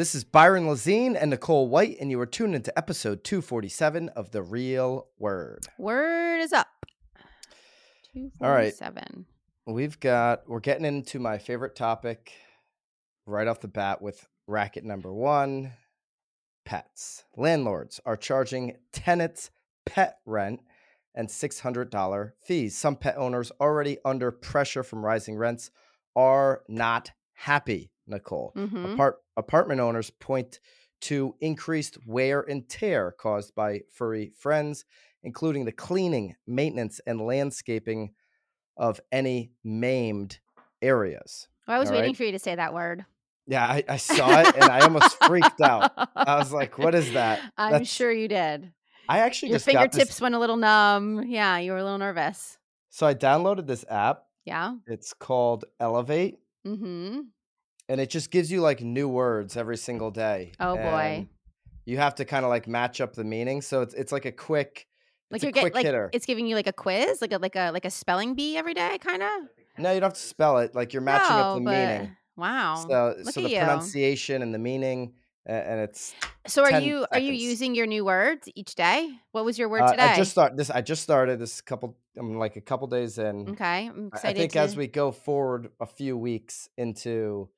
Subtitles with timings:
[0.00, 4.30] This is Byron Lazine and Nicole White, and you are tuned into episode 247 of
[4.30, 5.66] The Real Word.
[5.76, 6.68] Word is up.
[8.16, 8.72] All right.
[8.74, 9.26] 247.
[9.66, 12.32] We've got, we're getting into my favorite topic
[13.26, 15.74] right off the bat with racket number one
[16.64, 17.24] pets.
[17.36, 19.50] Landlords are charging tenants
[19.84, 20.60] pet rent
[21.14, 22.74] and $600 fees.
[22.74, 25.70] Some pet owners already under pressure from rising rents
[26.16, 28.52] are not happy, Nicole.
[28.56, 28.94] Mhm.
[28.94, 30.60] Apart- apartment owners point
[31.02, 34.84] to increased wear and tear caused by furry friends,
[35.22, 38.12] including the cleaning, maintenance, and landscaping
[38.76, 40.38] of any maimed
[40.82, 41.48] areas.
[41.66, 42.16] I was All waiting right.
[42.16, 43.04] for you to say that word.
[43.46, 45.92] Yeah, I, I saw it and I almost freaked out.
[46.14, 47.40] I was like, what is that?
[47.56, 48.72] I'm That's- sure you did.
[49.08, 51.24] I actually Your just got this- fingertips went a little numb.
[51.26, 52.58] Yeah, you were a little nervous.
[52.90, 54.24] So I downloaded this app.
[54.44, 54.74] Yeah.
[54.86, 57.20] It's called Elevate, Mm-hmm.
[57.90, 60.52] And it just gives you like new words every single day.
[60.60, 61.26] Oh, boy.
[61.84, 63.62] You have to kind of like match up the meaning.
[63.62, 64.86] So it's it's like a quick,
[65.30, 66.08] Like you're getting like hitter.
[66.12, 68.74] it's giving you like a quiz, like a like a like a spelling bee every
[68.74, 69.30] day, kind of.
[69.76, 70.72] No, you don't have to spell it.
[70.72, 72.16] Like you're matching up the meaning.
[72.36, 72.84] Wow.
[72.88, 73.58] So Look so the you.
[73.58, 76.14] pronunciation and the meaning, and it's.
[76.46, 79.10] So are 10 you are you using your new words each day?
[79.32, 80.02] What was your word uh, today?
[80.04, 80.70] I just start this.
[80.70, 81.96] I just started this couple.
[82.16, 83.50] I'm like a couple days in.
[83.50, 83.90] okay.
[84.22, 84.60] I think to...
[84.60, 87.48] as we go forward a few weeks into,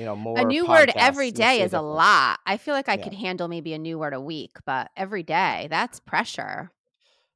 [0.00, 2.40] you know, more a new word every day is a lot.
[2.46, 3.04] I feel like I Yeah.
[3.04, 6.70] could handle maybe a new word a week, but every day, that's pressure.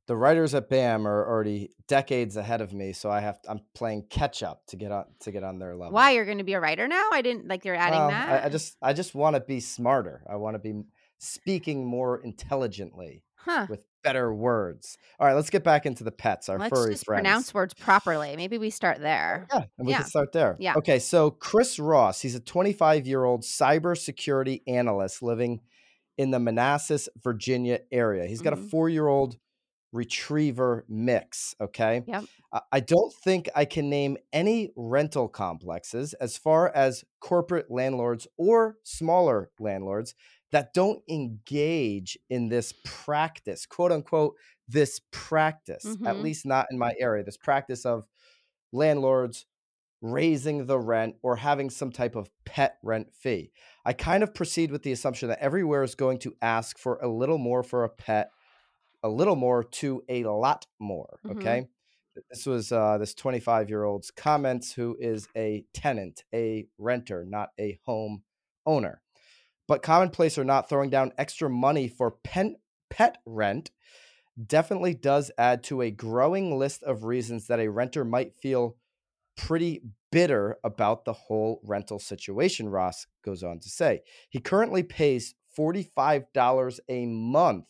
[0.06, 4.06] The writers at BAM are already decades ahead of me, so I have I'm playing
[4.08, 5.94] catch up to get on to get on their level.
[5.94, 7.08] Why you're going to be a writer now?
[7.12, 8.28] I didn't like you're adding Well, that.
[8.28, 10.22] I, I just I just want to be smarter.
[10.28, 10.82] I want to be
[11.18, 13.66] speaking more intelligently huh.
[13.68, 14.96] with better words.
[15.18, 16.48] All right, let's get back into the pets.
[16.48, 17.22] Our Let's furry just friends.
[17.22, 18.36] pronounce words properly.
[18.36, 19.48] Maybe we start there.
[19.52, 19.98] Yeah, and we Yeah.
[20.02, 20.56] can start there.
[20.60, 20.74] Yeah.
[20.76, 25.60] Okay, so Chris Ross, he's a 25 year old cybersecurity analyst living
[26.16, 28.26] in the Manassas, Virginia area.
[28.26, 28.70] He's got a Mhm.
[28.70, 29.36] four year old
[29.92, 31.54] retriever mix.
[31.60, 32.02] Okay.
[32.06, 32.24] Yep.
[32.52, 38.26] I- I don't think I can name any rental complexes as far as corporate landlords
[38.36, 40.14] or smaller landlords
[40.54, 44.36] that don't engage in this practice, quote unquote,
[44.68, 46.22] this practice, at Mhm.
[46.22, 48.06] least not in my area, this practice of
[48.72, 49.46] landlords
[50.02, 53.52] raising the rent or having some type of pet rent fee.
[53.84, 57.08] I kind of proceed with the assumption that everywhere is going to ask for a
[57.08, 58.30] little more for a pet,
[59.04, 61.20] a little more to a lot more.
[61.24, 61.34] Mhm.
[61.34, 61.68] Okay.
[62.30, 67.50] This was uh, this 25 year old's comments, who is a tenant, a renter, not
[67.60, 68.24] a home
[68.66, 69.03] owner.
[69.66, 72.56] But commonplace or not, throwing down extra money for pen,
[72.90, 73.70] pet rent
[74.46, 78.76] definitely does add to a growing list of reasons that a renter might feel
[79.36, 79.82] pretty
[80.12, 84.02] bitter about the whole rental situation, Ross goes on to say.
[84.28, 87.66] He currently pays $45 a month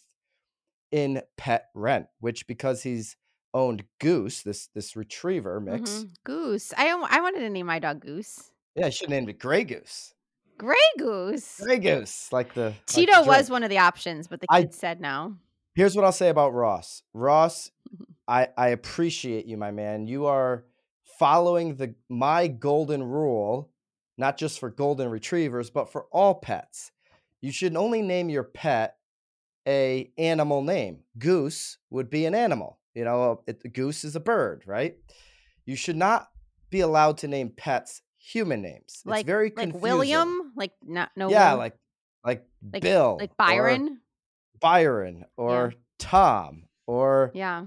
[0.91, 3.17] in pet rent, which because he's
[3.53, 5.91] owned Goose, this this retriever mix.
[5.91, 6.15] Mhm.
[6.25, 6.73] Goose.
[6.77, 8.53] I I wanted to name my dog Goose.
[8.75, 10.15] Yeah, I should have named it Grey Goose.
[10.59, 11.61] Grey Goose.
[11.63, 14.69] Grey Goose, like the like the Tito was one of the options, but the I-
[14.71, 15.37] said no.
[15.75, 17.03] Here's what I'll say about Ross.
[17.13, 18.05] Ross, Mhm.
[18.29, 20.07] I, I appreciate you, my man.
[20.07, 20.65] You are
[21.19, 23.71] following the my golden rule,
[24.17, 26.93] not just for golden retrievers, but for all pets.
[27.41, 28.97] You should only name your pet
[29.67, 31.01] a animal name.
[31.19, 32.79] Goose would be an animal.
[32.95, 34.97] You know, it, a goose is a bird, right?
[35.67, 36.29] You should not
[36.71, 38.85] be allowed to name pets human names.
[38.87, 39.75] It's Like very like.
[39.75, 41.75] William, like not no yeah, Will- like
[42.25, 44.01] like like Bill, like or Byron.
[44.61, 47.67] Byron, or Tom, or Yeah.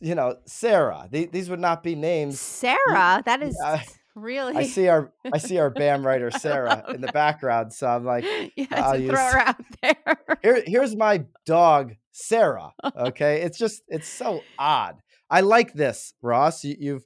[0.00, 1.08] you know, Sarah.
[1.10, 2.40] The- These would not be names.
[2.40, 7.00] Sarah, that is I- really I see our I see our BAM writer Sarah in
[7.00, 8.24] the background, so I'm like,
[8.56, 9.96] yeah, I'll use- throw her out there.
[10.42, 12.72] here here's my dog Sarah.
[12.96, 14.96] Okay, it's just it's so odd.
[15.30, 16.64] I like this, Ross.
[16.64, 17.04] You, you've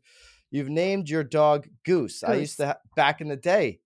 [0.52, 2.22] you've named your dog Goose.
[2.22, 3.81] I used to ha- back in the day.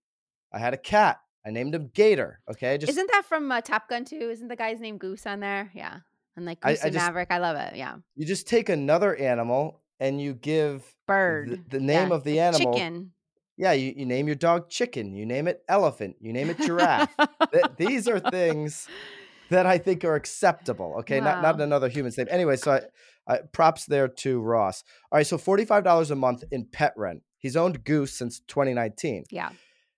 [0.53, 1.19] I had a cat.
[1.43, 2.41] I named him Gator.
[2.51, 4.29] Okay, just Isn't that from uh, Top Gun too?
[4.29, 5.71] Isn't the guy's name Goose on there?
[5.73, 5.97] Yeah.
[6.35, 7.29] And like Goose I and just- Maverick.
[7.31, 7.75] I love it.
[7.75, 7.95] Yeah.
[8.15, 11.63] you just take another animal and you give Bird.
[11.69, 12.73] the, the name Yeah, of the animal.
[12.73, 13.11] Chicken.
[13.59, 17.09] Yeah, you, you name your dog chicken, you name it elephant, you name it giraffe.
[17.51, 18.87] Th- these are things
[19.49, 20.97] that I think are acceptable.
[20.99, 22.27] Okay, not not another human's name.
[22.29, 22.81] Anyway, so I,
[23.27, 24.83] I props there to Ross.
[25.11, 27.23] All right, so forty five dollars a month in pet rent.
[27.39, 29.25] He's owned Goose since 2019.
[29.31, 29.49] yeah.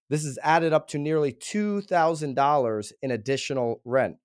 [0.10, 4.18] This has added up to nearly two thousand dollars in additional rent.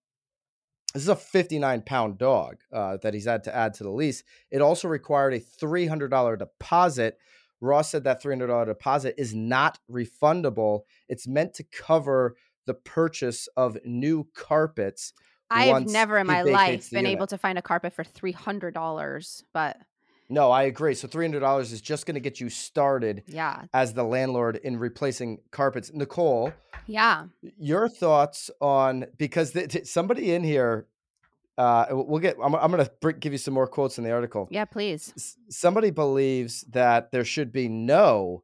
[0.94, 4.22] This is a 59 pound dog uh, that he's had to add to the lease.
[4.52, 7.18] It also required a $300 deposit.
[7.60, 10.82] Ross said that $300 deposit is not refundable.
[11.08, 12.36] It's meant to cover
[12.66, 15.12] the purchase of new carpets.
[15.54, 19.44] I've never in my life been able to find a carpet for three hundred dollars,
[19.52, 19.76] but
[20.28, 20.94] No, I agree.
[20.94, 24.56] So three hundred dollars is just going to get you started yeah, as the landlord
[24.56, 25.92] in replacing carpets.
[25.92, 26.52] Nicole,
[26.86, 27.26] yeah,
[27.58, 30.86] your thoughts on because th- th- somebody in here,
[31.58, 32.36] uh, we'll get.
[32.42, 34.48] I'm, I'm going to give you some more quotes in the article.
[34.50, 34.64] yeah.
[34.64, 35.12] Please.
[35.16, 38.42] S- somebody believes that there should be no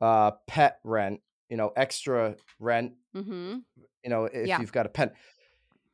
[0.00, 1.20] uh, pet rent.
[1.50, 2.92] You know, extra rent.
[3.16, 3.56] Mm-hmm.
[4.04, 4.60] You know, if Yeah.
[4.60, 5.14] you've got a pet.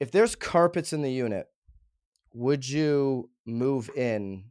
[0.00, 1.46] If there's carpets in the unit,
[2.32, 4.44] would you move in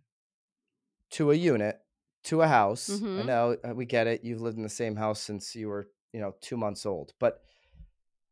[1.12, 1.80] to a unit
[2.24, 2.90] to a house?
[2.90, 3.26] I Mhm.
[3.26, 4.24] know uh, we get it.
[4.24, 7.14] You've lived in the same house since you were, you know, two months old.
[7.20, 7.42] But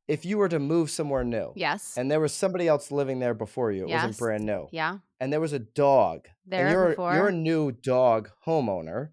[0.08, 1.98] if you were to move somewhere new, Yes.
[1.98, 5.00] and there was somebody else living there before you, it wasn't brand new, yeah.
[5.20, 7.14] and there was a dog, There and you're before.
[7.14, 9.12] you're a new dog homeowner,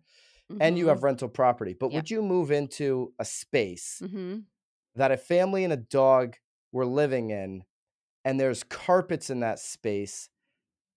[0.61, 0.89] and you Mhm.
[0.89, 1.95] have rental property, but Yep.
[1.95, 4.47] would you move into a space Mhm.
[4.95, 6.37] that a family and a dog
[6.73, 7.65] were living in,
[8.25, 10.29] and there's carpets in that space?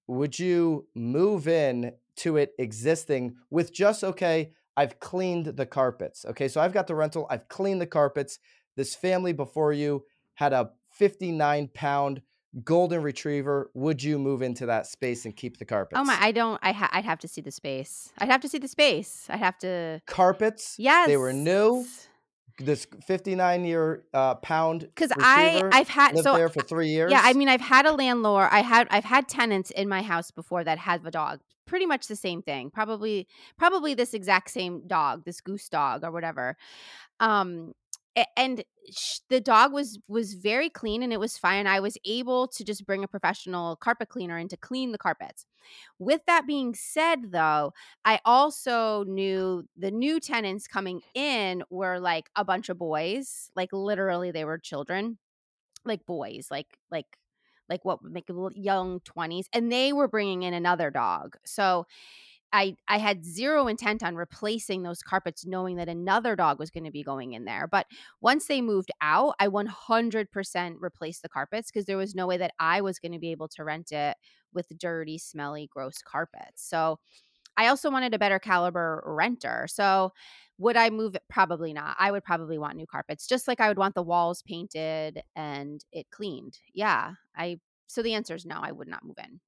[0.08, 4.52] Would you move in to it existing with just okay?
[4.76, 6.26] I've cleaned the carpets.
[6.26, 7.28] Okay, so I've got the rental.
[7.30, 8.40] I've cleaned the carpets.
[8.78, 12.22] This family before you had a 59 pound
[12.64, 13.70] golden retriever.
[13.74, 16.00] Would you move into that space and keep the carpets?
[16.00, 16.18] Oh my!
[16.20, 16.60] I don't.
[16.64, 18.12] I ha- I'd have to see the space.
[18.18, 19.28] I'd have to see the space.
[19.30, 20.02] I'd have to.
[20.06, 20.76] carpets.
[20.78, 21.08] Yes.
[21.08, 21.86] they were new.
[22.66, 27.12] This 59 year uh, pound Because I I've had lived so there for three years.
[27.12, 28.50] Yeah, I mean, I've had a landlord.
[28.52, 31.40] I had I've had tenants in my house before that had a dog.
[31.66, 32.70] Pretty much the same thing.
[32.70, 33.28] Probably
[33.58, 36.58] probably this exact same dog, this goose dog or whatever.
[37.20, 37.74] Um,
[38.36, 38.64] and
[39.30, 41.68] the dog was was very clean and it was fine.
[41.68, 45.46] I was able to just bring a professional carpet cleaner in to clean the carpets.
[46.00, 47.74] With that being said, though,
[48.06, 53.70] I also knew the new tenants coming in were like a bunch of boys, like
[53.74, 55.20] literally they were children
[55.86, 57.08] like boys, like like
[57.70, 61.38] like what make young 20s and they were bringing in another dog.
[61.46, 61.86] So
[62.54, 66.84] I I had zero intent on replacing those carpets knowing that another dog was going
[66.84, 67.68] to be going in there.
[67.68, 67.88] But
[68.22, 72.54] once they moved out, I 100% replaced the carpets because there was no way that
[72.60, 74.18] I was going to be able to rent it
[74.54, 76.68] with dirty, smelly, gross carpets.
[76.68, 77.00] So
[77.58, 79.68] I also wanted a better caliber renter.
[79.68, 80.12] So
[80.58, 81.24] would I move it?
[81.30, 81.96] Probably not.
[82.00, 85.84] I would probably want new carpets, just like I would want the walls painted and
[85.92, 86.60] it cleaned.
[86.74, 87.14] Yeah.
[87.36, 89.42] I so the answer is no, I would not move in.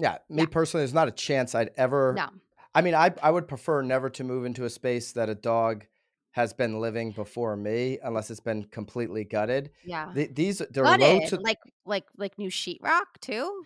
[0.00, 0.18] yeah.
[0.28, 0.46] Me yeah.
[0.46, 2.12] personally, there's not a chance I'd ever.
[2.16, 2.28] No.
[2.74, 5.86] I mean, I I would prefer never to move into a space that a dog
[6.32, 9.70] has been living before me, unless it's been completely gutted.
[9.84, 10.10] Yeah.
[10.12, 13.64] The, these they're low to, like like like new sheetrock too.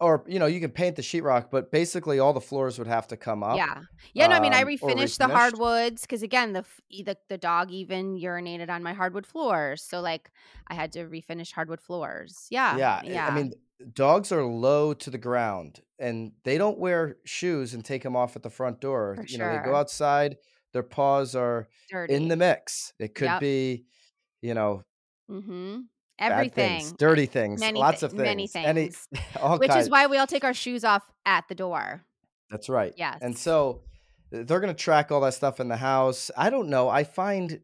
[0.00, 3.06] Or you know, you can paint the sheetrock, but basically all the floors would have
[3.08, 3.56] to come up.
[3.56, 3.82] Yeah.
[4.12, 4.26] Yeah.
[4.26, 7.70] No, I mean I um, or refinished the hardwoods because again the, the the dog
[7.70, 10.30] even urinated on my hardwood floors, so like
[10.68, 12.46] I had to refinish hardwood floors.
[12.50, 12.76] Yeah.
[12.76, 13.26] yeah, I- Yeah.
[13.26, 13.52] I mean,
[13.92, 18.36] dogs are low to the ground, and they don't wear shoes and take them off
[18.36, 19.14] at the front door.
[19.16, 20.36] For you know, they go outside.
[20.72, 22.12] Their paws are dirty.
[22.14, 22.92] in the mix.
[22.98, 23.40] It could Yep.
[23.40, 23.84] be,
[24.42, 24.82] you know,
[25.30, 25.80] mm-hmm.
[26.18, 26.80] Everything.
[26.80, 29.08] things, dirty things, many lots of things, many Any, things.
[29.40, 32.04] all Which is why we all take our shoes off at the door.
[32.50, 32.94] That's right.
[32.96, 33.18] Yes.
[33.20, 33.82] And so
[34.30, 36.30] they're going to track all that stuff in the house.
[36.36, 36.88] I don't know.
[36.88, 37.60] I find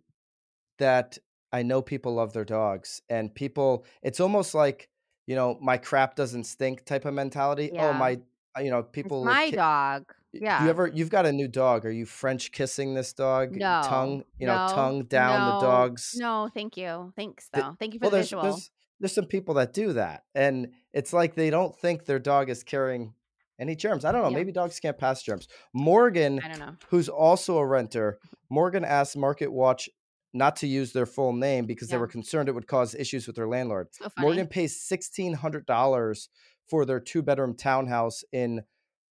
[0.79, 1.19] that
[1.53, 4.89] I know people love their dogs and people, it's almost like,
[5.27, 7.71] you know, my crap doesn't stink type of mentality.
[7.73, 8.17] Oh, my, uh,
[8.57, 9.25] Uh, you know, It's people.
[9.25, 10.05] my ki- dog.
[10.33, 10.65] Yeah.
[10.65, 11.85] You ever, you've got a new dog.
[11.85, 13.53] Are you French kissing this dog?
[13.55, 13.83] No.
[13.85, 16.15] Tongue, you know, no, tongue down no, the dog's.
[16.17, 17.13] No, thank you.
[17.17, 17.77] Thanks Th- though.
[17.79, 18.43] Thank you for Well, the there's, visual.
[18.45, 20.25] there's, there's some people that do that.
[20.35, 23.13] And it's like they don't think their dog is carrying
[23.61, 24.05] any germs.
[24.07, 24.31] I don't know.
[24.31, 24.37] Yeah.
[24.37, 25.49] Maybe dogs can't pass germs.
[25.75, 26.77] Morgan I don't know.
[26.89, 28.19] who's also a renter,
[28.51, 29.89] Morgan asked MarketWatch
[30.35, 33.37] not to use their full name because they were concerned it would cause issues with
[33.37, 33.89] their landlord.
[33.93, 34.09] So.
[34.19, 36.31] Morgan pays sixteen hundred dollars
[36.69, 38.63] for their two bedroom townhouse in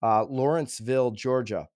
[0.03, 1.67] uh, Lawrenceville, Georgia.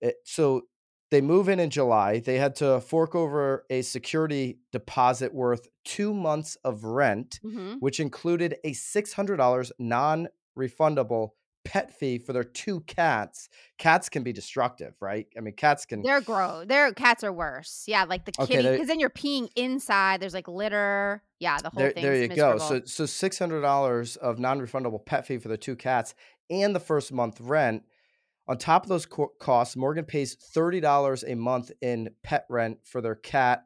[0.00, 0.62] It- so
[1.10, 2.20] they move in in July.
[2.20, 7.98] They had to fork over a security deposit worth two months of rent, hmm which
[8.00, 11.30] included a six hundred dollars non refundable
[11.68, 13.50] pet fee for their two cats.
[13.76, 15.26] Cats can be destructive, right?
[15.36, 16.00] I mean, cats can.
[16.00, 16.66] They're gross.
[16.66, 17.84] Their cats are worse.
[17.86, 18.70] Yeah, like the Okay, kitty.
[18.70, 20.20] Because then you're peeing inside.
[20.20, 21.22] There's like litter.
[21.40, 22.02] Yeah, the whole there, thing.
[22.02, 22.56] there you go.
[22.56, 26.14] So, so six hundred dollars of non-refundable pet fee for the two cats
[26.48, 27.82] and the first month rent.
[28.48, 32.78] On top of those co- costs, Morgan pays thirty dollars a month in pet rent
[32.82, 33.64] for their cat,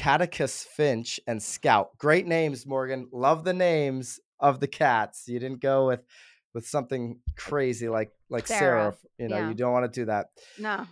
[0.00, 1.98] Atticus Finch and Scout.
[1.98, 3.08] Great names, Morgan.
[3.12, 5.24] Love the names of the cats.
[5.26, 6.04] You didn't go with
[6.54, 8.92] with something crazy like like Sarah.
[8.92, 9.48] Sarah, You know, yeah.
[9.48, 10.26] you don't want to do that.
[10.58, 10.86] no.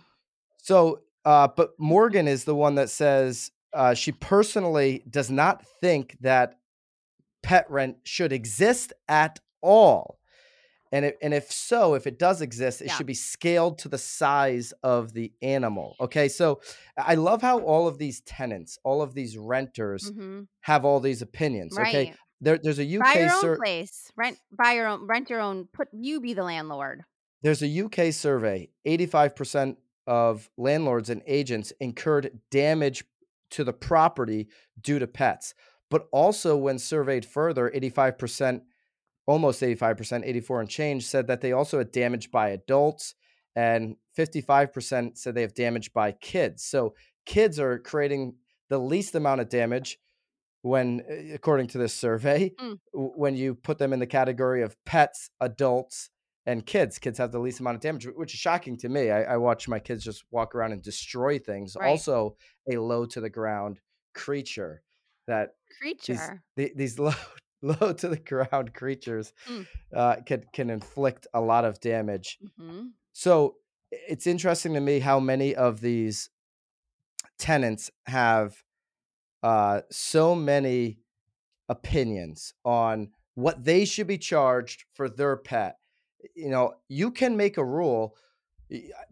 [0.61, 6.17] So, uh, but Morgan is the one that says uh, she personally does not think
[6.21, 6.55] that
[7.43, 10.19] pet rent should exist at all.
[10.91, 12.95] And, it, and if so, if it does exist, it Yeah.
[12.95, 15.95] should be scaled to the size of the animal.
[16.01, 16.27] Okay.
[16.27, 16.61] So
[16.97, 20.47] I love how all of these tenants, all of these renters Mhm.
[20.61, 21.77] have all these opinions.
[21.77, 22.13] Okay.
[22.41, 24.11] There, there's a UK Buy your own sur- place.
[24.15, 24.39] Rent.
[24.51, 25.07] Buy your own.
[25.07, 25.67] Rent your own.
[25.73, 27.03] Put you be the landlord.
[27.41, 29.77] There's a UK survey 85%
[30.07, 33.03] of landlords and agents incurred damage
[33.51, 34.47] to the property
[34.81, 35.53] due to pets.
[35.89, 38.61] But also, when surveyed further, 85%,
[39.25, 43.15] almost 85%, 84 and change, said that they also had damage by adults,
[43.55, 46.63] and 55% said they have damage by kids.
[46.63, 46.93] So,
[47.25, 48.35] kids are creating
[48.69, 49.97] the least amount of damage
[50.61, 52.79] when, uh, according to this survey, Mm.
[52.93, 56.09] when you put them in the category of pets, adults,
[56.45, 56.97] and kids.
[56.97, 59.11] Kids have the least amount of damage, which is shocking to me.
[59.11, 61.75] I, I watch my kids just walk around and destroy things.
[61.79, 61.87] Right.
[61.89, 62.35] Also,
[62.71, 63.79] a low to the ground
[64.15, 64.81] creature
[65.27, 65.49] that
[65.81, 66.43] these Creature.
[66.55, 67.13] the, these low
[67.61, 69.67] low to the ground creatures Mm.
[69.93, 72.39] uh, can can inflict a lot of damage.
[72.57, 73.57] hmm So
[73.91, 76.29] it's interesting to me how many of these
[77.37, 78.63] tenants have
[79.43, 80.99] uh, so many
[81.67, 85.77] opinions on what they should be charged for their pet.
[86.35, 88.15] You know, you can make a rule.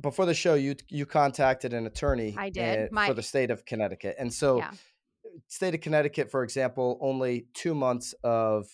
[0.01, 2.85] Before the show, you you contacted an attorney I did.
[2.85, 4.71] uh, My- for the state of Connecticut, and so Yeah.
[5.47, 8.67] state of Connecticut, for example, only two months of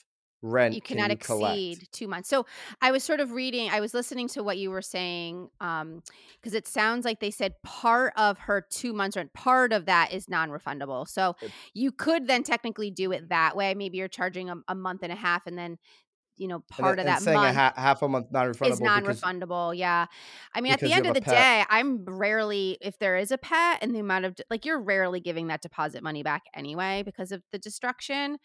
[0.43, 1.57] rent you can cannot you collect.
[1.57, 2.29] exceed two months.
[2.29, 2.45] So
[2.81, 6.03] I was sort of reading, I was listening to what you were saying, um,
[6.39, 10.13] because it sounds like they said part of her two months rent, part of that
[10.13, 11.07] is non-refundable.
[11.07, 11.35] So
[11.73, 13.73] you could then technically do it that way.
[13.73, 15.77] Maybe you're charging a, a month and a half, and then
[16.35, 18.71] you know part then- of and that saying month a ha- half a month non-refundable
[18.71, 19.77] is non-refundable.
[19.77, 20.07] Yeah,
[20.53, 21.33] I mean, at the end of the pet.
[21.33, 25.19] day, I'm rarely, if there is a pet, and the amount of like you're rarely
[25.19, 28.37] giving that deposit money back anyway because of the destruction.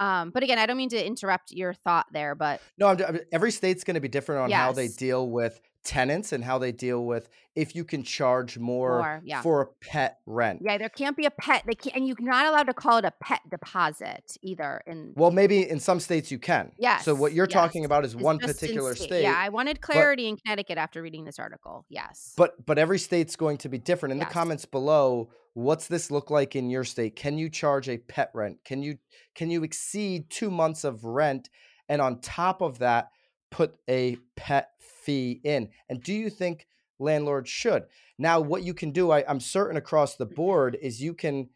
[0.00, 3.50] Um, but again, I don't mean to interrupt your thought there, but No, I'm, every
[3.50, 7.04] state's going to be different on how they deal with tenants and how they deal
[7.04, 9.42] with if you can charge more more, yeah.
[9.42, 10.60] for a pet rent.
[10.64, 11.62] Yeah, there can't be a pet.
[11.66, 14.82] They can't, and you're not allowed to call it a pet deposit either.
[14.86, 16.72] In Well, maybe in some states you can.
[16.98, 19.06] So what you're talking about is it's one particular state.
[19.06, 21.84] state, Yeah, I wanted but clarity in Connecticut after reading this article.
[21.88, 24.14] Yes, but but every state's going to be different.
[24.14, 27.16] In the comments below, what's this look like in your state?
[27.16, 28.58] Can you charge a pet rent?
[28.64, 28.98] Can you
[29.34, 31.48] can you exceed 2 months of rent
[31.88, 33.10] and on top of that
[33.50, 35.70] put a pet fee in?
[35.88, 36.66] And do you think
[36.98, 37.84] landlords should?
[38.18, 40.34] Now what you can do I, I'm certain across the mm-hmm.
[40.34, 41.48] board is you can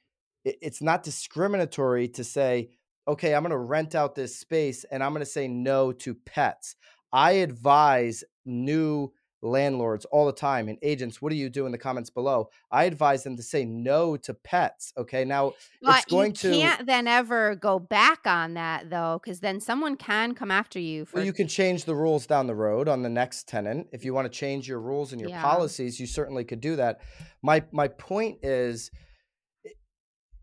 [0.45, 2.71] it- it's not discriminatory to say
[3.09, 6.15] okay, I'm going to rent out this space and I'm going to say no to
[6.15, 6.77] pets.
[7.11, 11.79] I advise new landlords all the time and agents, what do you do in the
[11.79, 12.51] comments below?
[12.71, 14.93] I advise them to say no to pets.
[14.97, 15.25] Okay.
[15.25, 19.61] Now it's going to, you can't then ever go back on that though, because then
[19.61, 23.03] someone can come after you well, you can change the rules down the road on
[23.03, 23.89] the next tenant.
[23.93, 26.77] If you want to change your rules and your yeah, policies, you certainly could do
[26.77, 27.01] that.
[27.43, 28.91] My, my point is,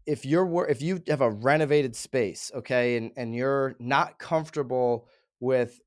[0.07, 5.07] if you're if you have a renovated space, okay, and and you're not comfortable
[5.39, 5.79] with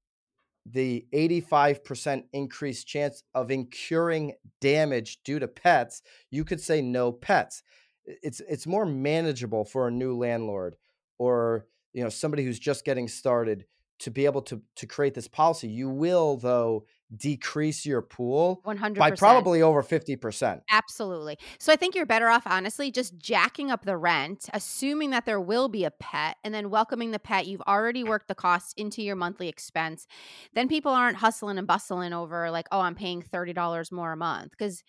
[0.73, 7.63] the 85% increased chance of incurring damage due to pets, you could say no pets.
[8.05, 10.77] It's it's more manageable for a new landlord
[11.19, 13.67] or you know somebody who's just getting started
[14.01, 15.69] to be able to to create this policy.
[15.69, 20.61] You will though decrease your pool one hundred by probably over 50%.
[20.71, 21.39] Absolutely.
[21.59, 25.41] So I think you're better off, honestly, just jacking up the rent, assuming that there
[25.41, 27.47] will be a pet, and then welcoming the pet.
[27.47, 30.07] You've already worked the cost into your monthly expense.
[30.55, 34.17] Then people aren't hustling and bustling over like, oh, I'm paying thirty dollars more a
[34.17, 34.83] month because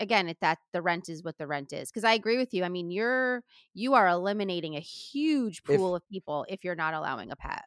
[0.00, 2.64] again it, that the rent is what the rent is because i agree with you
[2.64, 3.42] i mean you're
[3.74, 7.62] you are eliminating a huge If pool of people if you're not allowing a pet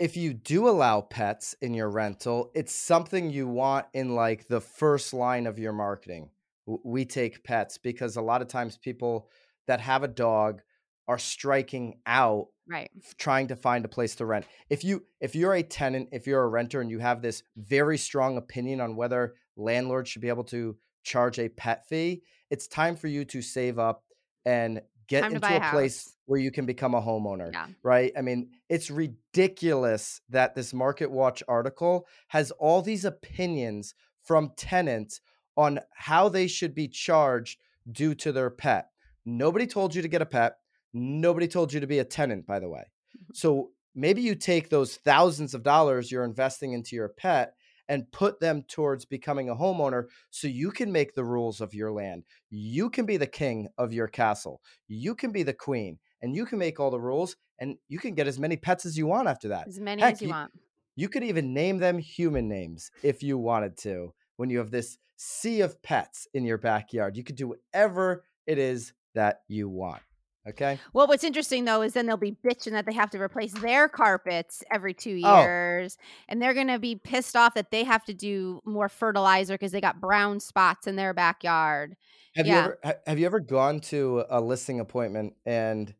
[0.00, 4.60] if you do allow pets in your rental, it's something you want in like the
[4.60, 6.30] first line of your marketing.
[6.66, 9.28] We take pets because a lot of times people
[9.66, 10.62] that have a dog
[11.06, 14.46] are striking out right trying to find a place to rent.
[14.70, 17.98] If you if you're a tenant, if you're a renter and you have this very
[17.98, 22.96] strong opinion on whether landlords should be able to charge a pet fee, it's time
[22.96, 24.04] for you to save up
[24.46, 28.12] and get time into a a place where you can become a homeowner, yeah right?
[28.16, 35.20] I mean, it's ridiculous that this MarketWatch article has all these opinions from tenants
[35.56, 38.90] on how they should be charged due to their pet.
[39.26, 40.58] Nobody told you to get a pet.
[40.94, 42.84] Nobody told you to be a tenant, by the way.
[43.16, 43.34] Mhm.
[43.34, 47.54] So maybe you take those thousands of dollars you're investing into your pet
[47.90, 51.90] and put them towards becoming a homeowner so you can make the rules of your
[51.90, 52.22] land.
[52.48, 54.62] You can be the king of your castle.
[54.86, 58.14] You can be the queen and you can make all the rules and you can
[58.14, 59.66] get as many pets as you want after that.
[59.66, 60.52] As many Heck, as you, you- want.
[60.94, 64.14] You could even name them human names if you wanted to.
[64.36, 68.58] When you have this sea of pets in your backyard, you could do whatever it
[68.58, 70.02] is that you want.
[70.50, 70.78] Okay.
[70.92, 73.88] Well, what's interesting though is then they'll be bitching that they have to replace their
[73.88, 75.42] carpets every two oh.
[75.42, 79.72] years, and they're gonna be pissed off that they have to do more fertilizer because
[79.72, 81.96] they got brown spots in their backyard.
[82.36, 85.94] Have you ever have you ever gone to a listing appointment and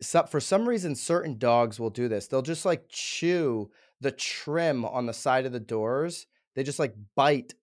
[0.00, 2.28] so, for some reason certain dogs will do this.
[2.28, 3.70] They'll just like chew
[4.00, 6.26] the trim on the side of the doors.
[6.54, 7.54] They just like bite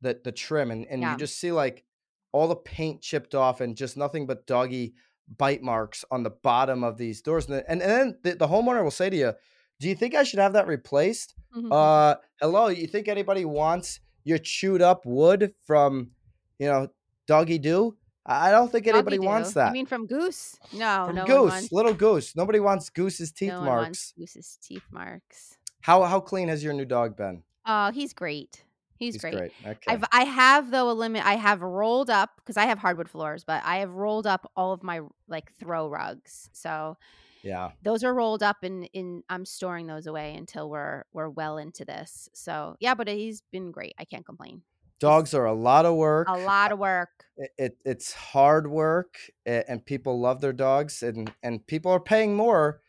[0.00, 1.12] the the trim and, and Yeah.
[1.12, 1.84] you just see like
[2.32, 4.94] all the paint chipped off and just nothing but doggy
[5.36, 7.46] bite marks on the bottom of these doors.
[7.46, 9.32] And, then- and, and then the, the homeowner will say to you,
[9.80, 11.34] Do you think I should have that replaced?
[11.56, 11.70] Mhm.
[11.72, 12.68] Uh, hello.
[12.68, 16.10] You think anybody wants your chewed up wood from,
[16.58, 16.88] you know,
[17.26, 17.96] doggy do?
[18.26, 19.54] I I don't think anybody Doggy wants do.
[19.54, 19.68] that.
[19.68, 20.56] You mean from Goose?
[20.72, 22.36] No, from no Goose, wants, little Goose.
[22.36, 24.12] Nobody wants Goose's teeth no marks.
[24.18, 25.56] Goose's teeth marks.
[25.80, 27.42] How how clean has your new dog been?
[27.64, 28.64] Oh, he's great.
[28.98, 29.34] He's, great.
[29.34, 29.78] Okay.
[29.86, 31.24] I've I have though a limit.
[31.24, 34.72] I have rolled up because I have hardwood floors, but I have rolled up all
[34.72, 36.50] of my like throw rugs.
[36.52, 36.96] So
[37.42, 37.70] yeah.
[37.82, 41.84] those are rolled up and in I'm storing those away until we're we're well into
[41.84, 42.28] this.
[42.34, 43.94] So yeah, but he's been great.
[43.98, 44.62] I can't complain.
[44.98, 46.26] Dogs are a lot of work.
[46.28, 47.10] A lot of work.
[47.36, 52.34] It, it it's hard work, and people love their dogs, and and people are paying
[52.34, 52.80] more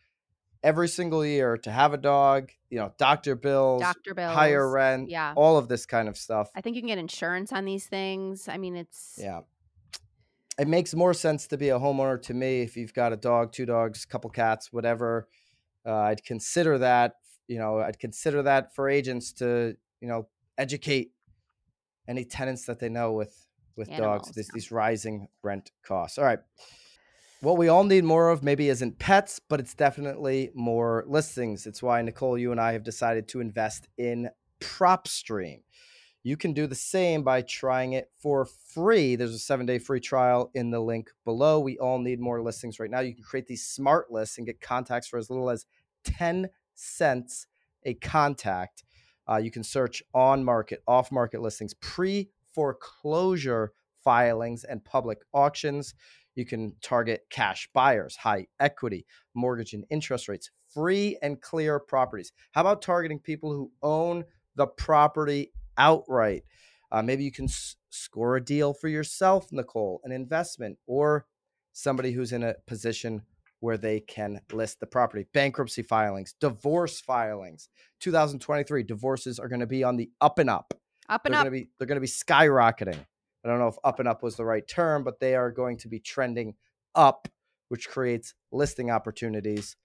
[0.63, 2.51] every single year to have a dog.
[2.69, 4.33] You know, doctor bills, Doctor bills.
[4.35, 5.33] higher rent, Yeah.
[5.35, 6.51] all of this kind of stuff.
[6.55, 8.47] I think you can get insurance on these things.
[8.47, 9.41] I mean, it's Yeah.
[10.59, 13.53] It makes more sense to be a homeowner to me if you've got a dog,
[13.53, 15.27] two dogs, couple cats, whatever.
[15.85, 17.15] Uh, I'd consider that,
[17.47, 21.13] you know, I'd consider that for agents to, you know, educate
[22.07, 23.45] any tenants that they know with
[23.77, 24.51] with dogs, Animals, these, yeah.
[24.55, 26.17] these rising rent costs.
[26.17, 26.39] All right.
[27.41, 31.65] What we all need more of maybe isn't pets, but it's definitely more listings.
[31.65, 35.61] It's why Nicole, you and I have decided to invest in PropStream.
[36.21, 39.15] You can do the same by trying it for free.
[39.15, 41.61] There's a seven day free trial in the link below.
[41.61, 42.99] We all need more listings right now.
[42.99, 45.65] You can create these smart lists and get contacts for as little as
[46.03, 47.47] 10 cents
[47.85, 48.83] a contact.
[49.29, 53.71] Uh, you can search on market, off market listings, pre foreclosure
[54.03, 55.93] filings, and public auctions.
[56.39, 62.31] You can target cash buyers, high equity, mortgage and interest rates, free and clear properties.
[62.51, 64.23] How about targeting people who own
[64.55, 66.43] the property outright?
[66.91, 71.25] Uh, maybe you can s- score a deal for yourself, Nicole, an investment, or
[71.73, 73.21] somebody who's in a position
[73.59, 75.25] where they can list the property.
[75.33, 77.67] Bankruptcy filings, divorce filings.
[77.99, 80.73] 2023 divorces are going to be on the up and up
[81.09, 81.45] up and they're up.
[81.47, 83.05] to be they're going to be skyrocketing.
[83.43, 85.77] I don't know if up and up was the right term, but they are going
[85.77, 86.55] to be trending
[86.95, 87.27] up,
[87.69, 89.75] which creates listing opportunities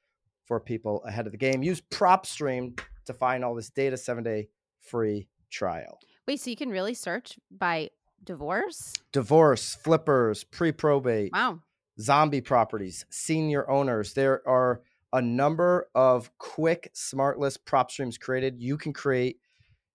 [0.45, 1.63] for people ahead of the game.
[1.63, 3.97] Use PropStream to find all this data.
[3.97, 4.49] Seven day
[4.81, 5.99] free trial.
[6.27, 7.91] Wait, so you can really search by
[8.23, 8.93] divorce?
[9.13, 11.61] Divorce, flippers, pre probate, Wow.
[12.01, 14.15] zombie properties, senior owners.
[14.15, 18.61] There are a number of quick smart list PropStream's created.
[18.61, 19.39] You can create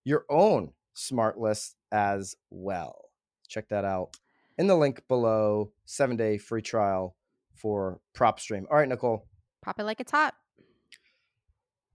[0.06, 3.09] your own smart list as well.
[3.50, 4.16] Check that out
[4.58, 5.72] in the link below.
[5.86, 7.16] Seven day free trial
[7.56, 8.64] for PropStream.
[8.72, 9.28] All right, Nicole.
[9.62, 10.36] Pop it like it's hot.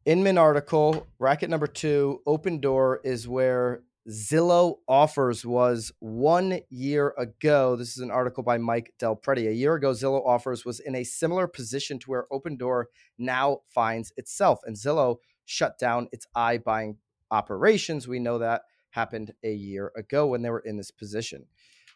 [0.05, 7.75] Inman article, bracket number two, Opendoor is where Zillow offers was one year ago.
[7.75, 9.49] This is an article by Mike DelPrete.
[9.49, 12.85] A year ago, Zillow offers was in a similar position to where Opendoor
[13.17, 14.61] now finds itself.
[14.67, 16.97] And Zillow shut down its iBuying
[17.31, 18.07] operations.
[18.07, 18.62] We know that
[18.94, 21.44] happened a year ago when they were in this position.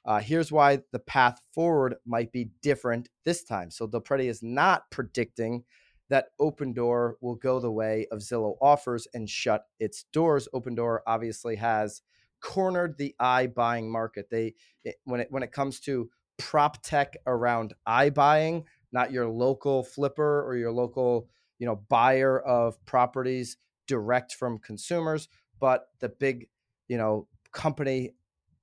[0.04, 3.70] Uh, here's why the path forward might be different this time.
[3.70, 5.64] So Del is not predicting
[6.10, 10.48] that Opendoor will go the way of Zillow offers and shut its doors.
[10.54, 12.02] Opendoor obviously has
[12.40, 14.28] cornered the iBuying market.
[14.30, 16.08] They it, when it when it comes to
[16.38, 22.82] prop tech around iBuying, not your local flipper or your local, you know, buyer of
[22.86, 23.56] properties
[23.86, 25.28] direct from consumers,
[25.60, 26.48] but the big,
[26.88, 28.14] you know, company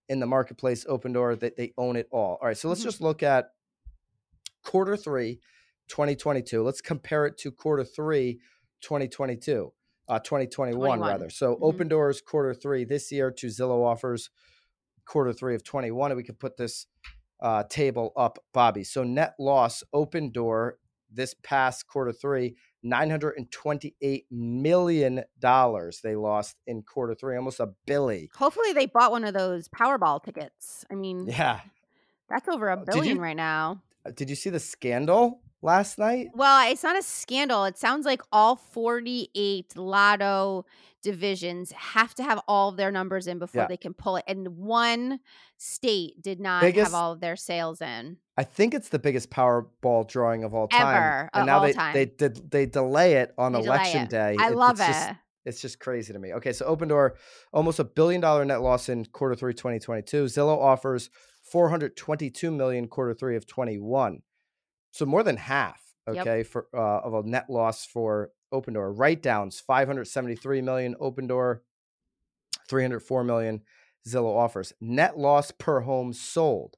[0.09, 2.37] in the marketplace, Opendoor, that they own it all.
[2.41, 2.85] All right, so let's Mhm.
[2.85, 3.51] just look at
[4.63, 5.39] quarter three
[5.87, 6.63] 2022.
[6.63, 8.39] Let's compare it to quarter three,
[8.81, 9.71] 2022,
[10.07, 10.99] uh, 2021, 21.
[11.09, 11.29] rather.
[11.29, 11.61] So Mhm.
[11.61, 14.29] Opendoor's quarter three this year to Zillow offers
[15.05, 16.11] quarter three of 21.
[16.11, 16.87] And we can put this
[17.41, 18.83] uh, table up, Bobby.
[18.83, 20.77] So net loss Opendoor
[21.11, 25.23] this past quarter three, $928 million
[26.03, 28.29] they lost in quarter three, almost a billy.
[28.35, 30.85] Hopefully, they bought one of those Powerball tickets.
[30.91, 31.61] I mean, Yeah.
[32.29, 33.81] that's over a Uh, billion you- right now.
[34.05, 36.27] Uh, Did you see the scandal last night?
[36.33, 37.65] Well, it's not a scandal.
[37.65, 40.65] It sounds like all 48 lotto
[41.03, 43.67] divisions have to have all of their numbers in before Yeah.
[43.67, 44.23] they can pull it.
[44.27, 45.19] And one
[45.57, 48.17] state did not Biggest- have all of their sales in.
[48.37, 50.95] I think it's the biggest Powerball drawing of all time.
[50.95, 51.93] Ever, and of now all they time.
[51.93, 54.09] they did they delay it on They election it.
[54.09, 54.35] day.
[54.39, 54.91] I It- love it's it.
[54.91, 55.13] just-
[55.45, 56.33] it's just crazy to me.
[56.33, 57.11] Okay, so Opendoor,
[57.53, 60.25] almost a billion dollar net loss in quarter three 2022.
[60.25, 61.09] Zillow offers
[61.43, 64.23] 422 million quarter three of 21.
[64.95, 66.17] So more than half, Yep.
[66.25, 68.97] okay, for uh, of a net loss for Opendoor.
[68.97, 71.59] Write downs 573 million Opendoor,
[72.69, 73.61] 304 million
[74.07, 74.71] Zillow offers.
[74.79, 76.77] Net loss per home sold.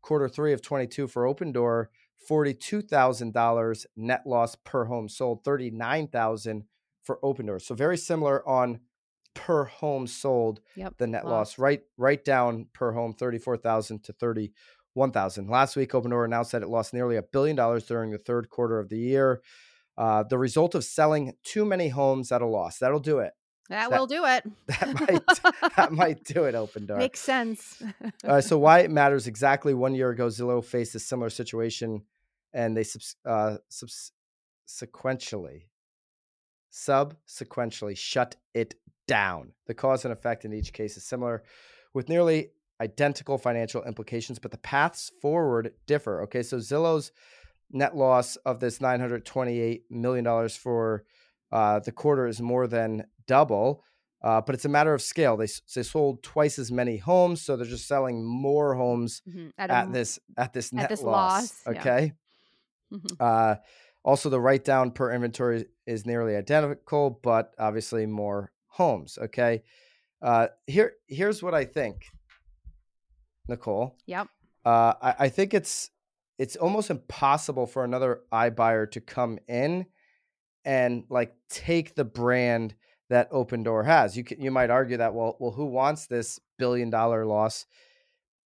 [0.00, 1.86] Quarter three of 22 for Opendoor,
[2.28, 6.64] $42,000 net loss per home sold, 39,000
[7.04, 7.62] for Opendoor.
[7.62, 8.80] So very similar on
[9.34, 10.98] per home sold Yep.
[10.98, 11.32] the net loss.
[11.32, 11.58] loss.
[11.58, 14.12] Right right down per home 34,000 to
[14.94, 15.48] 31,000.
[15.48, 18.78] Last week Opendoor announced that it lost nearly a billion dollars during the third quarter
[18.78, 19.42] of the year.
[19.96, 22.78] Uh, the result of selling too many homes at a loss.
[22.78, 23.32] That'll do it.
[23.68, 24.44] That, That- will do it.
[24.66, 25.22] That might
[25.76, 26.98] that might do it Opendoor.
[26.98, 27.82] Makes sense.
[28.24, 32.02] Uh, so why it matters exactly one year ago, Zillow faced a similar situation,
[32.52, 34.12] and they subs- uh, subs-
[34.68, 35.64] sequentially,
[36.70, 38.74] subsequently shut it
[39.06, 39.52] down.
[39.66, 41.42] The cause and effect in each case is similar,
[41.94, 46.22] with nearly identical financial implications, but the paths forward differ.
[46.22, 47.12] Okay, so Zillow's
[47.70, 51.04] net loss of this nine hundred twenty-eight million dollars for
[51.50, 53.84] uh, the quarter is more than double.
[54.24, 55.36] Uh, but it's a matter of scale.
[55.36, 59.50] They, they sold twice as many homes, so they're just selling more homes Mhm.
[59.58, 61.42] At, at m- this at this net this loss.
[61.66, 61.80] loss, yeah.
[61.80, 62.12] Okay.
[62.92, 63.16] Mhm.
[63.18, 63.56] Uh,
[64.04, 69.18] also, the write down per inventory is nearly identical, but obviously more homes.
[69.20, 69.62] Okay.
[70.20, 72.04] Uh, here here's what I think,
[73.48, 73.96] Nicole.
[74.06, 74.28] Yep.
[74.64, 75.90] Uh, I, I think it's
[76.38, 79.86] it's almost impossible for another iBuyer to come in
[80.64, 82.74] and like take the brand
[83.10, 84.16] that Opendoor has.
[84.16, 87.66] You can, you might argue that well, well, who wants this billion dollar loss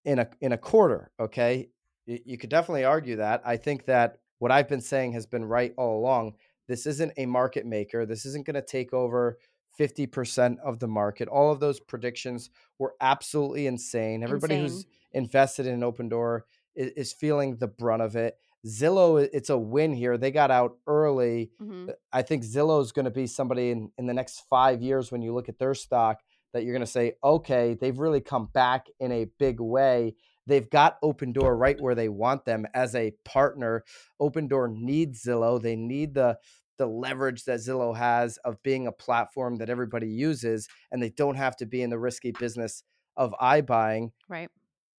[0.03, 1.11] in a in a quarter?
[1.19, 1.69] Okay,
[2.05, 3.41] you, you could definitely argue that.
[3.45, 6.33] I think that what I've been saying has been right all along.
[6.67, 8.05] This isn't a market maker.
[8.05, 9.37] This isn't going to take over.
[9.79, 11.27] 50% of the market.
[11.27, 14.23] All of those predictions were absolutely insane.
[14.23, 16.41] Everybody who's invested in Opendoor
[16.75, 18.37] is, is feeling the brunt of it.
[18.65, 20.17] Zillow, it's a win here.
[20.17, 21.51] They got out early.
[21.61, 21.93] Mhm.
[22.11, 25.21] I think Zillow is going to be somebody in, in the next five years when
[25.21, 26.21] you look at their stock
[26.53, 30.15] that you're going to say, okay, they've really come back in a big way.
[30.47, 33.83] They've got Opendoor right where they want them as a partner.
[34.21, 35.61] Opendoor needs Zillow.
[35.61, 36.37] They need the
[36.77, 41.35] the leverage that Zillow has of being a platform that everybody uses, and they don't
[41.35, 42.83] have to be in the risky business
[43.15, 44.11] of iBuying.
[44.27, 44.49] Right.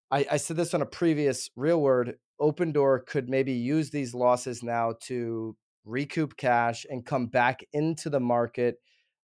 [0.09, 2.15] I, I said this on a previous real word.
[2.39, 8.19] Opendoor could maybe use these losses now to recoup cash and come back into the
[8.19, 8.75] market.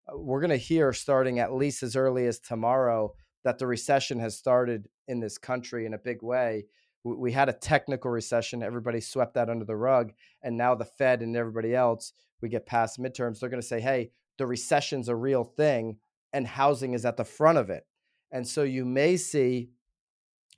[0.08, 3.14] Uh, We're going to hear starting at least as early as tomorrow
[3.44, 6.66] that the recession has started in this country in a big way.
[7.04, 8.64] We, we had a technical recession.
[8.64, 10.14] Everybody swept that under the rug.
[10.42, 12.14] And now the Fed and everybody else,
[12.44, 15.98] we get past midterms, they're going to say, hey, the recession's a real thing
[16.32, 17.86] and housing is at the front of it.
[18.32, 19.70] And so you may see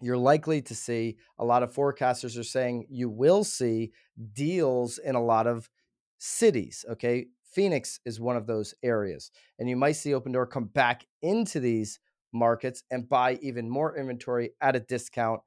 [0.02, 3.92] you're likely to see a lot of forecasters are saying you will see
[4.34, 5.70] deals in a lot of
[6.18, 6.84] cities.
[6.92, 7.28] Okay.
[7.54, 9.32] Phoenix is one of those areas.
[9.58, 12.00] And you might see Opendoor come back into these
[12.34, 15.40] markets and buy even more inventory at a discount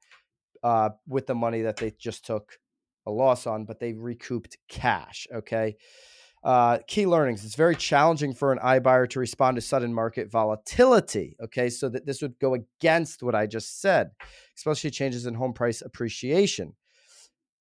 [0.63, 2.59] uh, with the money that they just took
[3.07, 5.27] a loss on, but they recouped cash.
[5.35, 5.77] Okay.
[6.45, 7.45] Uh, key learnings.
[7.45, 11.37] It's very challenging for an iBuyer to respond to sudden market volatility.
[11.43, 11.69] Okay.
[11.69, 14.11] So that this would go against what I just said,
[14.57, 16.75] especially changes in home price appreciation.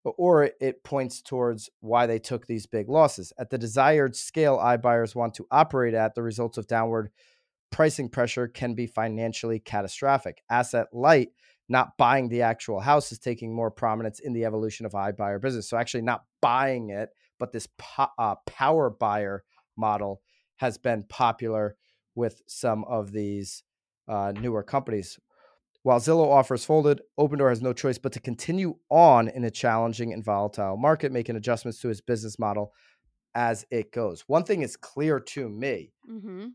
[0.04, 3.34] Or it- points towards why they took these big losses.
[3.38, 7.10] At the desired scale iBuyers want to operate at, the results of downward
[7.72, 10.42] pricing pressure can be financially catastrophic.
[10.50, 11.30] Asset light,
[11.68, 15.70] not buying the actual house, is taking more prominence in the evolution of iBuyer business.
[15.70, 19.44] So actually, not buying it, but this po- uh, power buyer
[19.76, 20.22] model
[20.58, 21.76] has been popular
[22.16, 23.64] with some of these
[24.08, 25.20] uh, newer companies.
[25.84, 30.12] While Zillow offers folded, Opendoor has no choice but to continue on in a challenging
[30.12, 32.74] and volatile market, making adjustments to its business model
[33.36, 34.22] as it goes.
[34.28, 36.48] One thing is clear to me Mm-hmm.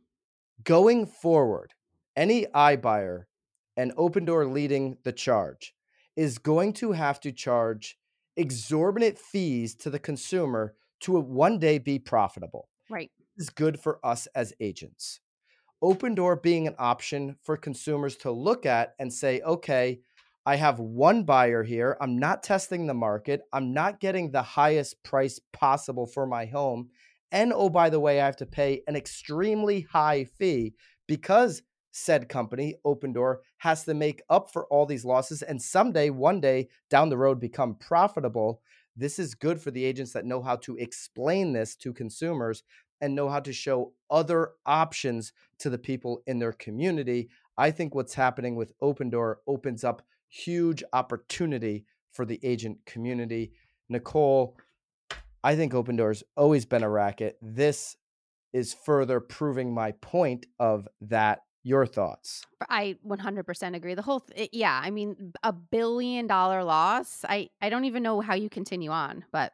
[0.65, 1.73] going forward,
[2.17, 3.25] any iBuyer
[3.77, 5.75] and Opendoor leading the charge
[6.17, 7.97] is going to have to charge
[8.37, 12.69] exorbitant fees to the consumer to uh, one day be profitable.
[12.91, 13.11] Right.
[13.37, 15.21] This is good for us as agents.
[15.83, 20.01] Opendoor being an option for consumers to look at and say, okay,
[20.45, 21.97] I have one buyer here.
[22.01, 23.43] I'm not testing the market.
[23.53, 26.91] I'm not getting the highest price possible for my home.
[27.31, 30.75] And oh, by the way, I have to pay an extremely high fee
[31.07, 31.63] because
[31.93, 36.69] said company, Opendoor, has to make up for all these losses and someday, one day
[36.91, 38.61] down the road, become profitable.
[38.97, 42.65] This is good for the agents that know how to explain this to consumers
[43.01, 47.29] and know how to show other options to the people in their community.
[47.57, 53.53] I think what's happening with Opendoor opens up huge opportunity for the agent community.
[53.89, 54.57] Nicole,
[55.45, 57.37] I think Opendoor's always been a racket.
[57.43, 57.97] This
[58.53, 62.47] is further proving my point of that your thoughts?
[62.69, 63.95] I 100% agree.
[63.95, 67.25] The whole, th- eh, yeah, I mean, a billion dollar loss.
[67.29, 69.53] I I don't even know how you continue on, but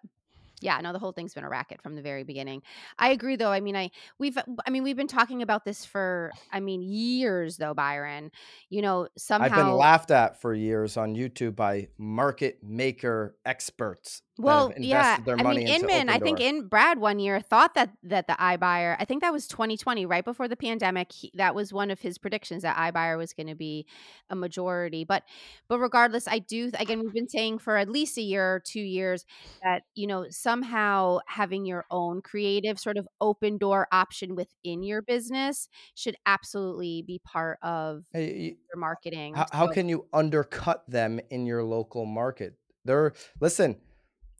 [0.60, 2.62] yeah, no, the whole thing's been a racket from the very beginning.
[2.98, 3.50] I agree though.
[3.50, 6.82] I mean, I we've uh, I mean, we've been talking about this for I mean,
[6.82, 8.30] years though, Byron.
[8.70, 14.22] You know, somehow I've been laughed at for years on YouTube by market maker experts.
[14.40, 15.18] Well, yeah.
[15.26, 19.04] I mean, Inman, I think in Brad one year thought that that the iBuyer, I
[19.04, 21.10] think that was 2020, right before the pandemic.
[21.10, 23.84] He, that was one of his predictions that iBuyer was going to be
[24.30, 25.02] a majority.
[25.02, 25.24] But
[25.68, 28.80] but regardless, I do again we've been saying for at least a year or two
[28.80, 29.26] years
[29.64, 35.02] that you know somehow having your own creative sort of open door option within your
[35.02, 39.34] business should absolutely be part of hey, your marketing.
[39.34, 42.54] How, so, how can you undercut them in your local market?
[42.87, 43.76] They're listen,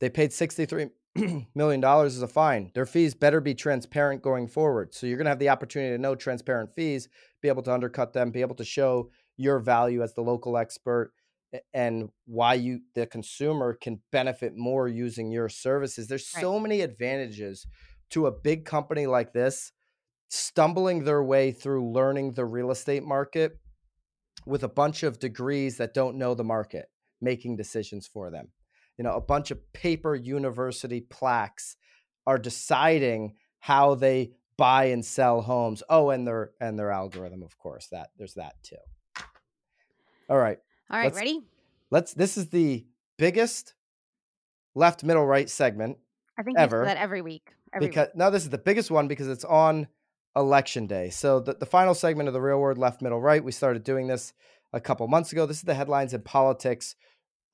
[0.01, 0.88] they paid 63
[1.55, 2.71] million dollars as a fine.
[2.73, 4.94] Their fees better be transparent going forward.
[4.94, 7.11] So you're going to have the opportunity to know transparent fees,
[7.42, 11.12] be able to undercut them, be able to show your value as the local expert
[11.73, 16.07] and why you the consumer can benefit more using your services.
[16.07, 16.43] There's right.
[16.43, 17.67] so many advantages
[18.11, 19.73] to a big company like this
[20.29, 23.59] stumbling their way through learning the real estate market
[24.45, 28.49] with a bunch of degrees that don't know the market making decisions for them.
[28.99, 31.77] You know a bunch of paper university plaques
[32.27, 35.83] are deciding how they buy and sell homes.
[35.89, 38.77] Oh and their and their algorithm of course that there's that too.
[40.29, 40.59] All right
[40.90, 41.40] all right, let's, ready?
[41.90, 42.14] Let's.
[42.14, 42.87] This is the
[43.18, 43.74] biggest
[44.74, 45.98] left, middle, right segment.
[46.38, 47.53] I think ever that every week.
[47.74, 48.16] Every because week.
[48.16, 49.88] no, this is the biggest one because it's on
[50.37, 51.11] election day.
[51.11, 53.42] So the, the final segment of the real word left, middle, right.
[53.42, 54.33] We started doing this
[54.72, 55.46] a couple months ago.
[55.46, 56.94] This is the headlines in politics.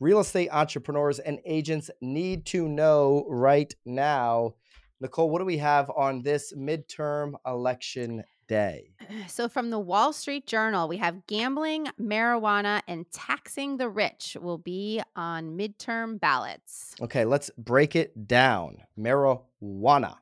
[0.01, 4.55] Real estate entrepreneurs and agents need to know right now.
[5.01, 8.91] Nicole, what do we have on this midterm election day.
[9.29, 14.59] So, from the Wall Street Journal, we have gambling, marijuana, and taxing the rich will
[14.59, 16.95] be on midterm ballots.
[17.01, 18.79] Okay, let's break it down.
[18.99, 20.17] Marijuana,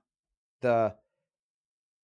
[0.61, 0.95] the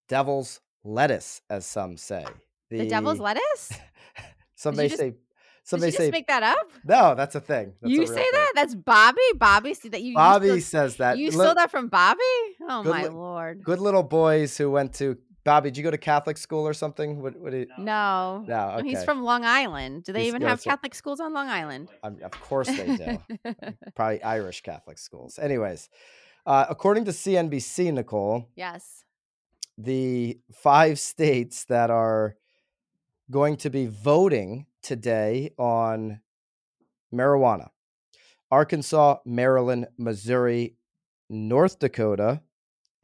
[0.09, 2.25] devil's lettuce, as some say.
[2.71, 3.73] The, the devil's lettuce?
[4.55, 5.15] some may say.
[5.69, 6.71] Some may say make that up.
[6.83, 7.75] No, that's a thing.
[7.83, 8.25] That's you a say thing.
[8.33, 8.53] that?
[8.55, 9.21] That's Bobby.
[9.35, 10.15] Bobby see that you.
[10.15, 11.19] Bobby you stole, says that.
[11.19, 12.21] You stole that from Bobby.
[12.67, 13.63] Oh my li- lord!
[13.65, 17.23] Good little boys who went to Bobby, did you go to Catholic school or something?
[17.23, 18.45] What, what did, no.
[18.47, 18.77] No.
[18.79, 18.89] Okay.
[18.89, 20.05] He's from Long Island.
[20.05, 21.89] Do they He's, even have Catholic schools on Long Island?
[22.03, 23.53] Um, of course they do.
[23.97, 25.39] Probably Irish Catholic schools.
[25.39, 25.89] Anyways,
[26.45, 28.49] uh, according to CNBC, Nicole.
[28.57, 29.05] Yes.
[29.77, 32.37] The five states that are
[33.31, 36.21] going to be voting today on
[37.15, 37.69] marijuana
[38.51, 40.75] Arkansas, Maryland, Missouri,
[41.29, 42.41] North Dakota,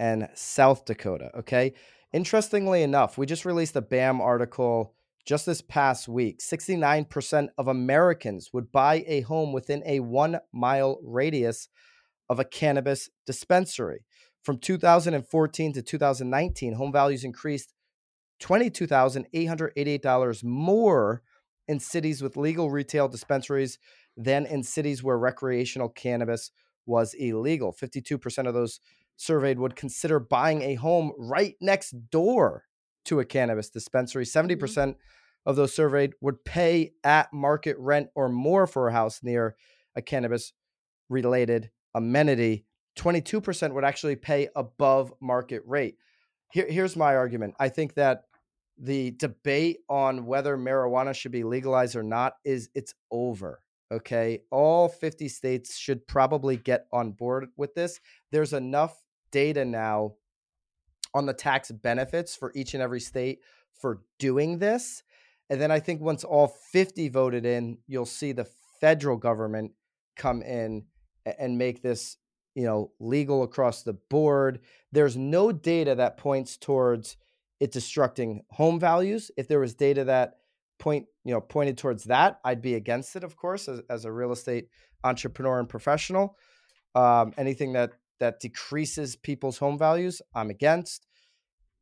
[0.01, 1.31] and South Dakota.
[1.39, 1.75] Okay.
[2.15, 4.95] Interestingly enough, we just released a BAM article
[5.27, 6.39] just this past week.
[6.39, 11.69] 69% of Americans would buy a home within a one mile radius
[12.31, 14.05] of a cannabis dispensary.
[14.45, 17.75] From 2014 to 2019, home values increased
[18.41, 21.21] $22,888 more
[21.67, 23.81] in cities with legal retail dispensaries
[24.17, 26.53] than in cities where recreational cannabis
[26.87, 27.73] was illegal.
[27.73, 28.79] 52% of those
[29.17, 32.65] surveyed would consider buying a home right next door
[33.07, 34.25] to a cannabis dispensary.
[34.25, 34.59] 70% mm-hmm.
[34.59, 35.15] percent mm hmm
[35.47, 39.57] of those surveyed would pay at market rent or more for a house near
[39.95, 40.53] a cannabis
[41.09, 42.65] related amenity.
[42.99, 45.97] 22% would actually pay above market rate.
[46.53, 47.55] Here, here's my argument.
[47.59, 48.23] I think that
[48.79, 53.61] the debate on whether marijuana should be legalized or not is it's over.
[53.93, 54.41] Okay.
[54.51, 58.01] All 50 states should probably get on board with this.
[58.33, 59.04] There's enough
[59.35, 60.15] data now
[61.13, 63.41] on the tax benefits for each and every state
[63.81, 65.03] for doing this.
[65.51, 68.47] And then I think once all 50 voted in, you'll see the
[68.81, 69.73] federal government
[70.17, 70.85] come in
[71.27, 72.17] and make this
[72.55, 74.61] you know legal across the board
[74.93, 77.17] there's no data that points towards
[77.59, 80.35] it destructing home values if there was data that
[80.79, 84.13] point you know pointed towards that i'd be against it of course as, as a
[84.13, 84.69] real estate
[85.03, 86.37] entrepreneur and professional
[86.95, 87.91] um, anything that
[88.25, 91.07] that decreases people's home values i'm against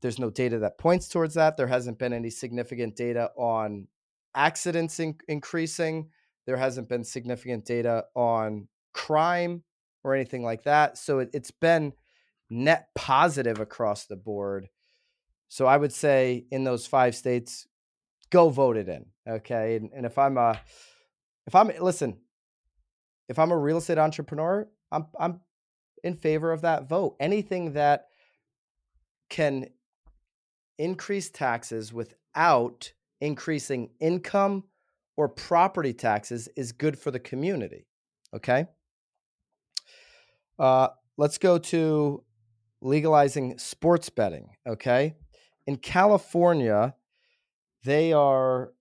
[0.01, 3.87] there's no data that points towards that there hasn't been any significant data on
[4.35, 6.09] accidents in- increasing
[6.47, 9.63] there hasn't been significant data on crime
[10.05, 10.99] or anything like that.
[10.99, 11.93] So it, it's been
[12.51, 14.69] net positive across the board.
[15.49, 17.67] So I would say in those five states,
[18.31, 19.07] go vote it in.
[19.29, 19.77] Okay.
[19.77, 20.61] And, and if I'm a,
[21.47, 22.19] if I'm, listen,
[23.29, 25.41] if I'm a real estate entrepreneur, I'm, I'm
[26.03, 27.17] in favor of that vote.
[27.21, 28.07] Anything that
[29.29, 29.67] can
[30.79, 34.65] increase taxes without increasing income
[35.17, 37.87] or property taxes is good for the community.
[38.35, 38.67] Okay.
[40.59, 42.23] Uh, let's go to
[42.81, 44.51] legalizing sports betting.
[44.67, 45.15] Okay.
[45.67, 46.95] In California,
[47.85, 48.73] they are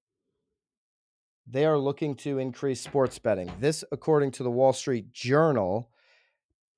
[1.47, 3.51] they are looking to increase sports betting.
[3.59, 5.90] This, according to the Wall Street Journal,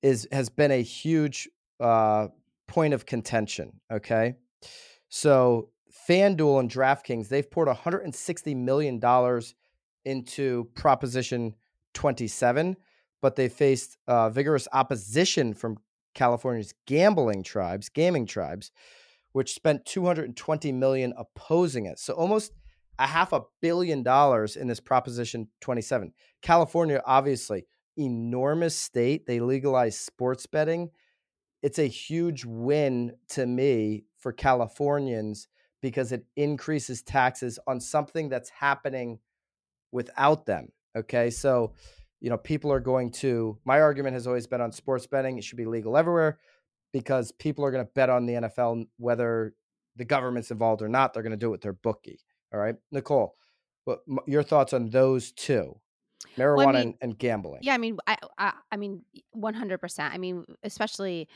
[0.04, 1.48] is has been a huge
[1.80, 2.28] uh,
[2.68, 3.80] point of contention.
[3.90, 4.34] Okay,
[5.08, 5.70] so
[6.08, 9.00] FanDuel and DraftKings, they've poured $160 million
[10.04, 11.54] into Proposition
[11.94, 12.76] 27,
[13.22, 15.78] but they faced uh, vigorous opposition from
[16.14, 18.70] California's gambling tribes, gaming tribes,
[19.32, 21.98] which spent 220 million opposing it.
[21.98, 22.52] So almost
[22.98, 26.12] a half a billion dollars in this Proposition 27.
[26.42, 29.26] California, obviously, enormous state.
[29.26, 30.90] They legalized sports betting.
[31.62, 35.48] It's a huge win to me for Californians
[35.80, 39.18] because it increases taxes on something that's happening
[39.92, 40.68] without them.
[40.96, 41.30] Okay.
[41.30, 41.72] So,
[42.20, 45.38] you know, people are going to, my argument has always been on sports betting.
[45.38, 46.38] It should be legal everywhere
[46.92, 49.54] because people are going to bet on the NFL, whether
[49.96, 51.12] the government's involved or not.
[51.12, 52.20] They're going to do it with their bookie.
[52.52, 52.76] All right.
[52.92, 53.36] Nicole,
[53.84, 55.80] what your thoughts on those two?
[56.36, 57.60] Marijuana well, I mean, and, and, gambling.
[57.62, 60.12] Yeah, I mean, I, I, I mean, one hundred percent.
[60.14, 61.28] I mean, especially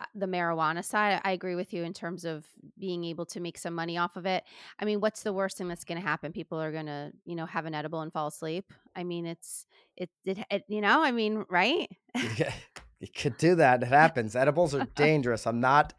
[0.00, 1.20] uh, the marijuana side.
[1.24, 2.46] I agree with you in terms of
[2.78, 4.44] being able to make some money off of it.
[4.78, 6.32] I mean, what's the worst thing that's going to happen?
[6.32, 8.72] People are going to, you know, have an edible and fall asleep.
[8.94, 11.88] I mean, it's it, it, it you know, I mean, right?
[12.36, 12.52] yeah,
[13.00, 13.82] you could do that.
[13.82, 14.36] It happens.
[14.36, 15.46] Edibles are dangerous.
[15.46, 15.94] I'm not.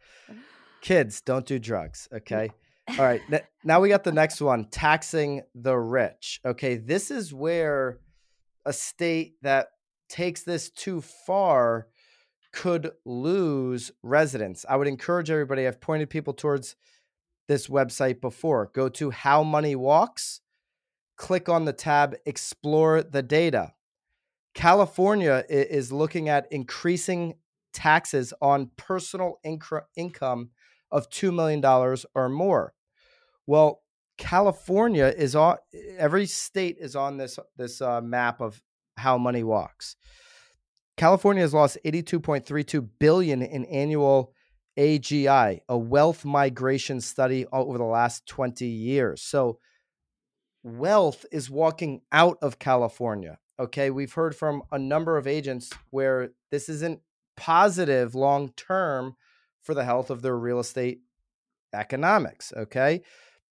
[0.80, 2.08] Kids, don't do drugs.
[2.12, 2.50] Okay.
[2.88, 3.20] All right.
[3.62, 6.40] Now we got the next one taxing the rich.
[6.44, 6.76] Okay.
[6.76, 7.98] This is where
[8.70, 9.66] a state that
[10.08, 11.88] takes this too far
[12.52, 14.64] could lose residents.
[14.68, 16.76] I would encourage everybody, I've pointed people towards
[17.48, 18.70] this website before.
[18.72, 20.40] Go to How Money Walks,
[21.16, 23.72] click on the tab Explore the Data.
[24.54, 27.34] California is looking at increasing
[27.72, 30.50] taxes on personal inc- income
[30.92, 31.64] of $2 million
[32.14, 32.72] or more.
[33.48, 33.82] Well,
[34.20, 35.56] California is on
[35.96, 38.62] every state is on this this uh, map of
[38.98, 39.96] how money walks.
[40.98, 44.34] California has lost 82.32 billion in annual
[44.78, 49.22] AGI, a wealth migration study over the last 20 years.
[49.22, 49.58] So
[50.62, 53.38] wealth is walking out of California.
[53.58, 57.00] Okay, we've heard from a number of agents where this isn't
[57.38, 59.16] positive long term
[59.62, 61.00] for the health of their real estate
[61.72, 63.02] economics, okay?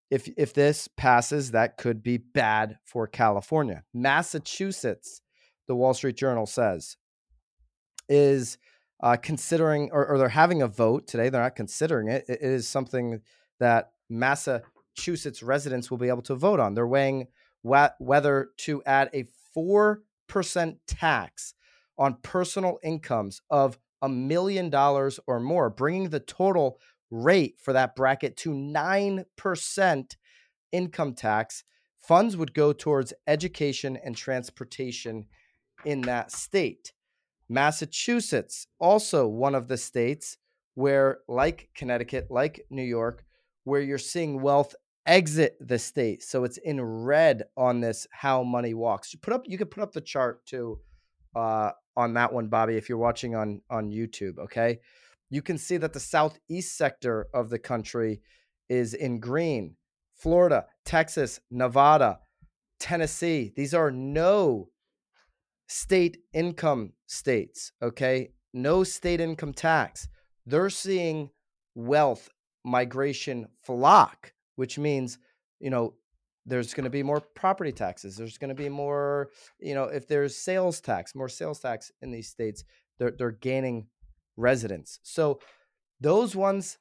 [0.09, 3.83] If if this passes, that could be bad for California.
[3.93, 5.21] Massachusetts,
[5.67, 6.97] the Wall Street Journal says,
[8.07, 8.57] is
[9.01, 11.29] uh, considering or, or, they're having a vote today.
[11.29, 12.25] They're not considering it.
[12.27, 13.21] It is something
[13.59, 16.73] that Massachusetts residents will be able to vote on.
[16.73, 17.27] They're weighing
[17.65, 21.53] wh- whether to add a four percent tax
[21.97, 26.79] on personal incomes of a million dollars or more, bringing the total
[27.11, 30.15] rate for that bracket to 9%
[30.71, 31.63] income tax.
[31.99, 35.25] Funds would go towards education and transportation
[35.85, 36.93] in that state.
[37.49, 40.37] Massachusetts, also one of the states
[40.75, 43.25] where, like Connecticut, like New York,
[43.63, 46.23] where you're seeing wealth exit the state.
[46.23, 49.13] So it's in red on this how money walks.
[49.13, 50.79] You put up you could put up the chart too
[51.35, 54.37] uh, on that one, Bobby, if you're watching on on YouTube.
[54.37, 54.79] Okay
[55.29, 58.21] you can see that the southeast sector of the country
[58.67, 59.75] is in green.
[60.15, 62.19] Florida, Texas, Nevada,
[62.79, 64.69] Tennessee, these are no
[65.67, 68.29] state income states, okay?
[68.53, 70.07] No state income tax.
[70.45, 71.29] They're seeing
[71.75, 72.29] wealth
[72.65, 75.19] migration flock, which means,
[75.59, 75.93] you know,
[76.45, 78.17] there's going to be more property taxes.
[78.17, 82.11] There's going to be more, you know, if there's sales tax, more sales tax in
[82.11, 82.63] these states,
[82.97, 83.87] they're they're gaining
[84.39, 84.99] residents.
[85.03, 85.39] So
[85.99, 86.77] those ones,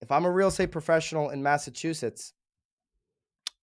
[0.00, 2.32] if I'm a real estate professional in Massachusetts,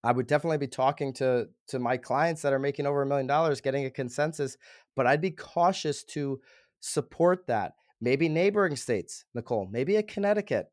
[0.02, 3.26] I would definitely be talking to to my clients that are making over a million
[3.26, 4.58] dollars, getting a consensus.
[4.96, 6.40] But I'd be cautious to
[6.80, 7.72] support that.
[8.00, 10.70] Maybe neighboring states, Nicole, maybe a Connecticut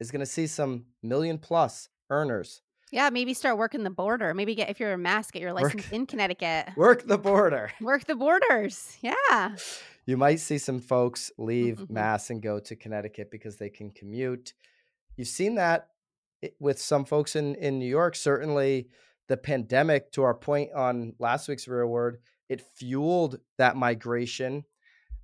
[0.00, 2.60] is going to see some million plus earners.
[2.90, 4.34] Yeah, maybe start working the border.
[4.34, 6.70] Maybe get if you're a mass, get your license Work- in Connecticut.
[6.76, 7.70] Work the border.
[7.80, 8.98] Work the borders.
[9.00, 9.56] Yeah.
[10.08, 11.90] You might see some folks leave Mhm.
[11.90, 14.54] Mass and go to Connecticut because they can commute.
[15.16, 15.90] You've seen that
[16.58, 18.16] with some folks in, in New York.
[18.16, 18.88] Certainly,
[19.28, 24.64] the pandemic, to our point on last week's real word, it fueled that migration.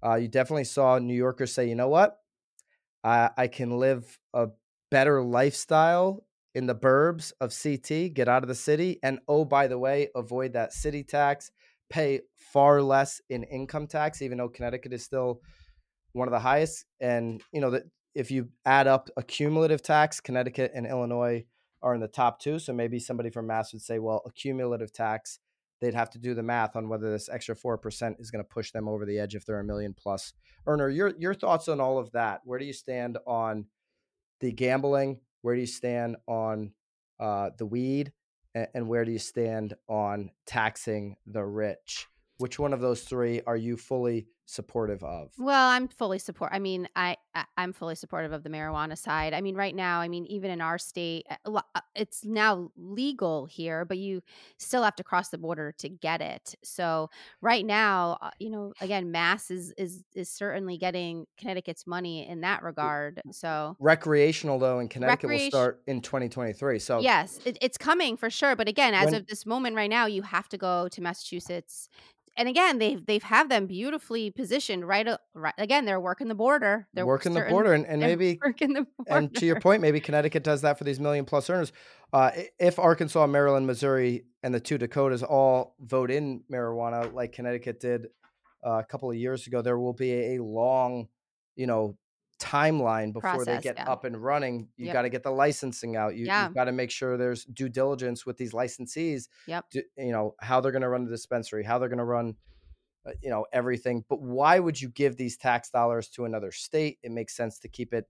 [0.05, 2.19] Uh, you definitely saw New Yorkers say, you know what?
[3.03, 4.49] I, I can live a
[4.91, 9.67] better lifestyle in the burbs of CT, get out of the city, and oh, by
[9.67, 11.51] the way, avoid that city tax,
[11.91, 15.41] pay far less in income tax, even though Connecticut is still
[16.13, 16.85] one of the highest.
[17.01, 21.45] And you know that if you add up a cumulative tax, Connecticut and Illinois
[21.83, 22.59] are in the top two.
[22.59, 25.39] So maybe somebody from Mass would say, well, a cumulative tax,
[25.81, 28.49] they'd have to do the math on whether this extra four percent is going to
[28.49, 30.33] push them over the edge if they're a million plus
[30.67, 30.89] earner.
[30.89, 32.41] Your your thoughts on all of that?
[32.45, 33.67] Where do you stand on
[34.41, 35.21] the gambling?
[35.43, 36.73] Where do you stand on
[37.21, 38.13] uh, the weed?
[38.55, 42.07] And where do you stand on taxing the rich?
[42.39, 45.33] Which one of those three are you fully supportive of?
[45.39, 46.51] Well, I'm fully support.
[46.53, 49.33] I mean, I, I I'm fully supportive of the marijuana side.
[49.35, 53.47] I mean, right now, I mean, even in our state, lo- uh, it's now legal
[53.47, 54.23] here, but you
[54.59, 56.55] still have to cross the border to get it.
[56.63, 62.29] So right now, uh, you know, again, Mass is is is certainly getting Connecticut's money
[62.29, 63.21] in that regard.
[63.33, 66.79] So Recreational though in Connecticut will start in 2023.
[66.79, 68.57] So yes, it, it's coming for sure.
[68.57, 71.89] But again, as When- of this moment right now, you have to go to Massachusetts.
[72.37, 75.55] And again, they've they've have them beautifully positioned right, right.
[75.57, 76.89] Again, they're working the border.
[76.93, 79.07] They're working the border and, and maybe working the border.
[79.19, 81.73] and to your point, maybe Connecticut does that for these million plus earners.
[82.13, 87.81] Uh, if Arkansas, Maryland, Missouri, and the two Dakotas all vote in marijuana like Connecticut
[87.81, 88.09] did
[88.67, 91.09] uh, a couple of years ago, there will be a long,
[91.55, 91.97] you know,
[92.45, 93.91] timeline before they get yeah.
[93.91, 94.69] up and running.
[94.77, 94.93] You Yep.
[94.93, 96.15] got to get the licensing out.
[96.15, 96.45] You, Yeah.
[96.47, 99.29] You've got to make sure there's due diligence with these licensees.
[99.47, 99.71] Yep.
[99.71, 102.37] to- you know how they're going to run the dispensary, how they're going to run
[103.07, 106.99] uh, you know everything but why would you give these tax dollars to another state
[107.03, 108.07] it makes sense to keep it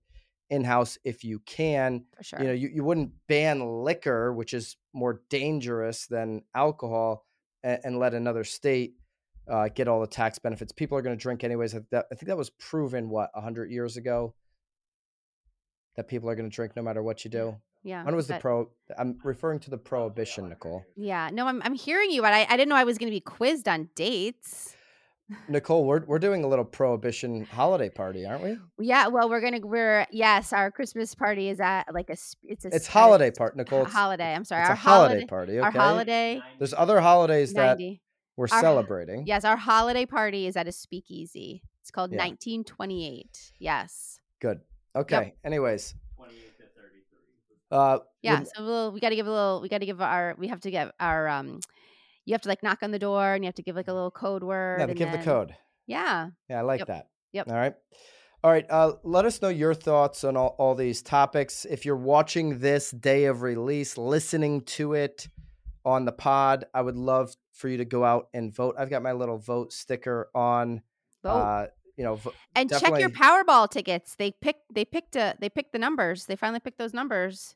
[0.49, 2.39] in house if you can for sure.
[2.39, 7.25] you know you, you wouldn't ban liquor which is more dangerous than alcohol
[7.61, 8.93] and, and let another state
[9.47, 12.15] uh, get all the tax benefits people are going to drink anyways I, that, I
[12.15, 14.33] think that was proven what 100 years ago
[15.95, 18.03] that people are going to drink no matter what you do yeah.
[18.03, 21.29] when was the pro i'm referring to the prohibition nicole Yeah.
[21.31, 23.19] No, I'm I'm hearing you, but I, I didn't know I was going to be
[23.21, 24.75] quizzed on dates.
[25.49, 29.07] nicole we're, we're doing a little prohibition holiday party aren't we Yeah.
[29.07, 32.75] Well, we're gonna we're yes, our Christmas party is at like a it's a it's
[32.75, 34.33] s- at a holiday s- part nicole it's, holiday.
[34.35, 34.61] I'm sorry.
[34.61, 35.25] it's our a holiday, holiday.
[35.27, 36.41] party Our okay holiday.
[36.59, 38.01] there's other holidays that Ninety.
[38.37, 41.63] We're Our- celebrating Yes, our holiday party is at a speakeasy.
[41.81, 42.17] It's called Yeah.
[42.19, 43.53] 1928.
[43.59, 44.19] Yes.
[44.41, 44.59] good
[44.95, 46.97] okay anyways 28 to 33.
[47.71, 48.39] uh Yeah.
[48.39, 49.61] would- So we'll, we got to give a little.
[49.61, 50.35] We got to give our.
[50.37, 51.27] We have to give our.
[51.27, 51.59] Um,
[52.25, 53.93] you have to like knock on the door and you have to give like a
[53.93, 54.79] little code word.
[54.79, 55.55] yeah, to and give the code
[55.85, 56.29] Yeah.
[56.49, 56.87] Yeah, I like Yep.
[56.87, 57.09] that.
[57.33, 57.47] Yep.
[57.49, 57.75] All right.
[58.43, 58.65] All right.
[58.69, 61.65] Uh, let us know your thoughts on all, all these topics.
[61.65, 65.27] If you're watching this day of release, listening to it
[65.85, 68.75] on the pod, I would love for you to go out and vote.
[68.77, 70.81] I've got my little vote sticker on.
[71.23, 71.29] Vote.
[71.29, 71.67] Uh,
[71.97, 74.15] you know, vo- and check your Powerball tickets.
[74.17, 74.61] They picked.
[74.73, 75.15] They picked.
[75.15, 76.25] A, they picked the numbers.
[76.25, 77.55] They finally picked those numbers.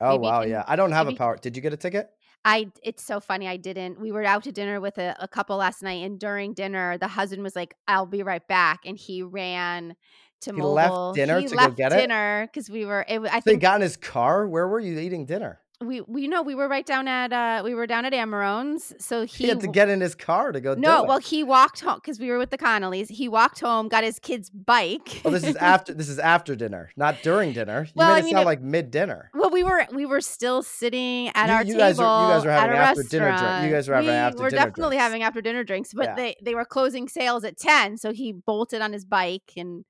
[0.00, 0.64] oh maybe wow, can- yeah.
[0.66, 1.36] I don't have a power.
[1.36, 2.10] Did you get a ticket?
[2.44, 2.68] I.
[2.82, 3.46] It's so funny.
[3.46, 4.00] I didn't.
[4.00, 7.06] We were out to dinner with a, a couple last night, and during dinner, the
[7.08, 9.94] husband was like, "I'll be right back," and he ran
[10.40, 10.72] to He mobile.
[10.72, 11.96] left dinner He to go left get it?
[12.00, 13.04] dinner because we were.
[13.06, 14.48] It, I So he think got in his car.
[14.48, 15.60] Where were you eating dinner?
[15.82, 18.92] We we know we were right down at uh we were down at Amarone's.
[18.98, 20.74] So He, he, had to get in his car to go.
[20.74, 21.04] no.
[21.04, 21.08] it.
[21.08, 23.08] Well, he walked home because we were with the Connollys.
[23.10, 25.22] He walked home, got his kid's bike.
[25.24, 25.94] Oh, this is after.
[25.94, 27.84] This is after dinner, not during dinner.
[27.84, 29.30] You Well, made I mean, sound it- like mid dinner.
[29.34, 31.78] Well, we were we were still sitting at You- our you table.
[31.80, 34.50] guys you guys at having after dinner drink- you guys are having we after were
[34.50, 35.02] dinner definitely drinks.
[35.02, 36.14] having after dinner drinks, but Yeah.
[36.14, 39.84] they they were closing sales at ten, so he bolted on his bike and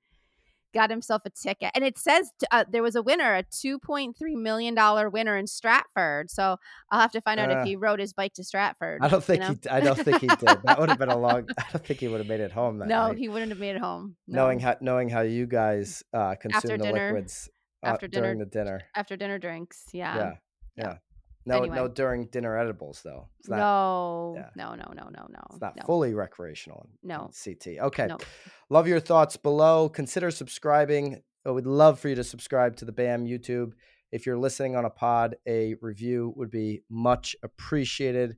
[0.73, 1.71] got himself a ticket.
[1.75, 5.37] And it says uh, there was a winner, a two point three million dollar winner
[5.37, 6.29] in Stratford.
[6.31, 6.57] So
[6.89, 8.99] I'll have to find out Uh, if he rode his bike to Stratford.
[9.01, 9.55] I don't think know?
[9.63, 9.69] he.
[9.69, 10.39] I don't think he did.
[10.63, 11.47] That would have been a long.
[11.57, 13.17] I don't think he would have made it home that no, night.
[13.17, 14.15] he wouldn't have made it home.
[14.27, 14.43] No.
[14.43, 17.49] knowing how knowing how you guys uh, consume the dinner- liquids
[17.83, 18.81] uh, after during dinner- the dinner.
[18.95, 20.15] after dinner drinks, yeah.
[20.15, 20.33] Yeah,
[20.77, 20.97] yeah.
[21.45, 21.75] No, Anyway.
[21.75, 23.27] no during dinner edibles though.
[23.39, 23.57] It's not.
[23.57, 24.49] no, yeah.
[24.55, 25.39] no, no, no, no, no.
[25.49, 25.83] It's not no.
[25.85, 26.87] fully recreational.
[27.03, 27.31] No.
[27.43, 27.79] CT.
[27.81, 28.07] Okay.
[28.07, 28.23] Nope.
[28.69, 29.89] Love your thoughts below.
[29.89, 31.23] Consider subscribing.
[31.45, 33.71] I would love for you to subscribe to the BAM YouTube.
[34.11, 38.37] If you're listening on a pod, a review would be much appreciated.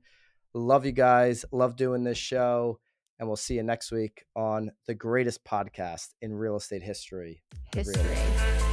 [0.54, 1.44] Love you guys.
[1.52, 2.78] Love doing this show.
[3.18, 7.42] And we'll see you next week on the greatest podcast in real estate history.
[7.74, 8.63] History.